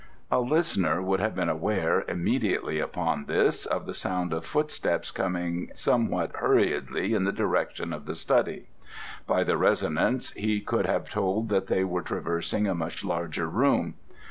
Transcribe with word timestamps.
A 0.31 0.39
listener 0.39 0.99
would 0.99 1.19
have 1.19 1.35
been 1.35 1.47
aware, 1.47 2.03
immediately 2.07 2.79
upon 2.79 3.25
this, 3.25 3.67
of 3.67 3.85
the 3.85 3.93
sound 3.93 4.33
of 4.33 4.47
footsteps 4.47 5.11
coming 5.11 5.69
somewhat 5.75 6.35
hurriedly 6.37 7.13
in 7.13 7.23
the 7.23 7.31
direction 7.31 7.93
of 7.93 8.07
the 8.07 8.15
study: 8.15 8.69
by 9.27 9.43
the 9.43 9.57
resonance 9.57 10.31
he 10.31 10.59
could 10.59 10.87
have 10.87 11.07
told 11.11 11.49
that 11.49 11.67
they 11.67 11.83
were 11.83 12.01
traversing 12.01 12.65
a 12.67 12.73
much 12.73 13.05
larger 13.05 13.47
room. 13.47 13.93